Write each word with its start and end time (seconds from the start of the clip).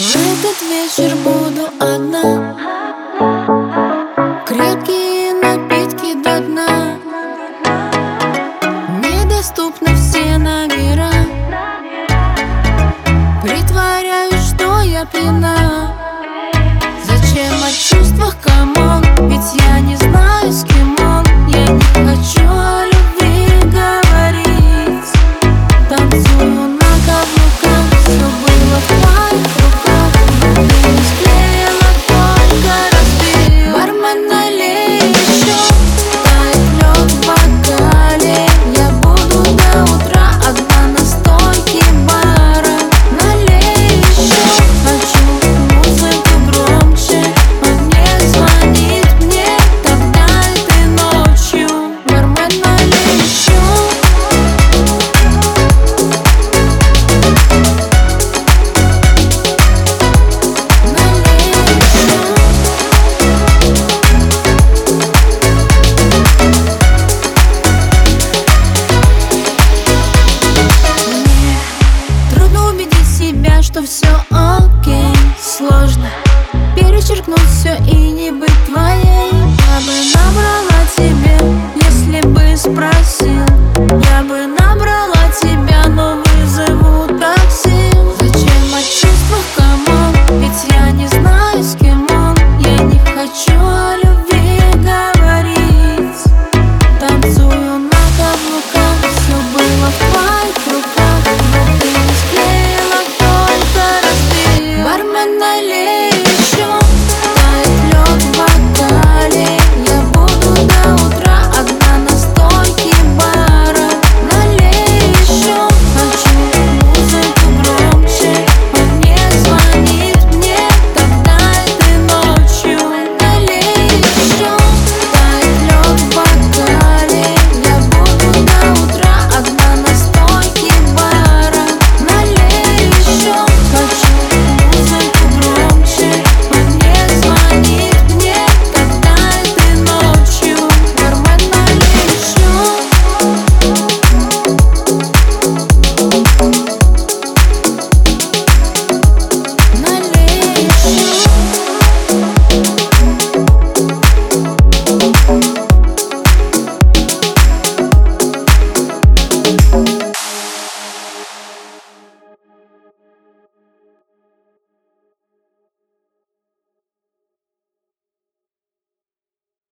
В 0.00 0.02
этот 0.02 0.62
вечер 0.62 1.14
буду 1.16 1.68
одна. 1.78 2.56
Крепкие 4.46 5.34
напитки 5.34 6.14
до 6.14 6.40
дна. 6.40 6.96
Недоступны 9.02 9.94
все 9.96 10.38
номера. 10.38 11.10
Притворяюсь, 13.42 14.54
что 14.54 14.80
я 14.80 15.04
пьяна. 15.04 15.94
Зачем 17.04 17.62
о 17.62 17.70
чувствах, 17.70 18.36
come 18.40 18.83
on 18.83 19.04
Ведь 19.28 19.62
я 19.62 19.80
не 19.80 19.96
знаю, 19.96 20.50
с 20.50 20.64
кем 20.64 20.89
что 73.62 73.82
все 73.82 74.06
окей 74.30 75.14
Сложно 75.38 76.08
перечеркнуть 76.74 77.38
все 77.40 77.76
и 77.86 78.10
не 78.10 78.30
быть 78.30 78.59